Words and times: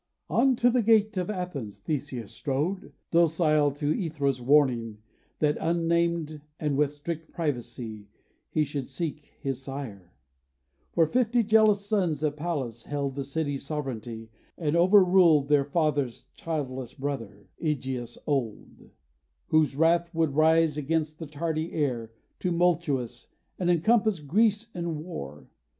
On 0.31 0.55
to 0.55 0.71
the 0.71 0.81
gate 0.81 1.15
of 1.17 1.29
Athens 1.29 1.77
Theseus 1.77 2.31
strode, 2.31 2.91
Docile 3.11 3.69
to 3.73 3.93
Æthra's 3.93 4.41
warning, 4.41 4.97
that 5.37 5.59
unnamed, 5.61 6.41
And 6.59 6.75
with 6.75 6.91
strict 6.91 7.31
privacy, 7.31 8.07
he 8.49 8.63
should 8.63 8.87
seek 8.87 9.35
his 9.39 9.61
sire; 9.61 10.11
For 10.91 11.05
fifty 11.05 11.43
jealous 11.43 11.85
sons 11.85 12.23
of 12.23 12.35
Pallas 12.35 12.85
held 12.85 13.13
The 13.13 13.23
city's 13.23 13.63
sovereignty; 13.67 14.31
and 14.57 14.75
overruled 14.75 15.49
Their 15.49 15.65
father's 15.65 16.25
childless 16.33 16.95
brother, 16.95 17.45
Ægeus 17.61 18.17
old: 18.25 18.57
The 18.57 18.87
agile, 18.87 18.87
able, 18.87 18.89
proud 18.89 18.89
Pallantidæ, 18.89 18.93
Whose 19.49 19.75
wrath 19.75 20.15
would 20.15 20.33
rise 20.35 20.77
against 20.77 21.19
the 21.19 21.27
tardy 21.27 21.73
heir, 21.73 22.11
Tumultuous, 22.39 23.27
and 23.59 23.69
encompass 23.69 24.19
Greece 24.19 24.69
in 24.73 25.03
war. 25.03 25.47